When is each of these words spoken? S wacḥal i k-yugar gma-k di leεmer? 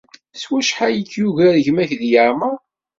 S 0.41 0.43
wacḥal 0.49 0.93
i 1.01 1.03
k-yugar 1.11 1.55
gma-k 1.65 1.91
di 1.99 2.07
leεmer? 2.13 2.55